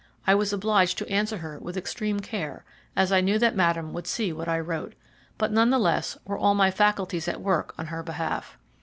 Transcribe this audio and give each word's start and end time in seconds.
I 0.25 0.33
was 0.33 0.51
obliged 0.51 0.97
to 0.97 1.11
answer 1.11 1.37
her 1.37 1.59
with 1.59 1.77
extreme 1.77 2.21
care, 2.21 2.65
as 2.95 3.11
I 3.11 3.21
knew 3.21 3.37
that 3.37 3.55
Madame 3.55 3.93
would 3.93 4.07
see 4.07 4.33
what 4.33 4.47
I 4.49 4.59
wrote; 4.59 4.95
but 5.37 5.51
none 5.51 5.69
the 5.69 5.77
less 5.77 6.17
were 6.25 6.39
all 6.39 6.55
my 6.55 6.71
faculties 6.71 7.27
at 7.27 7.39
work 7.39 7.75
on 7.77 7.85
her 7.93 8.01
behalf. 8.01 8.57